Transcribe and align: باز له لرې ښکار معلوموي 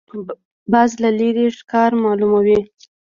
باز 0.71 0.91
له 1.03 1.09
لرې 1.19 1.45
ښکار 1.57 1.91
معلوموي 2.03 2.59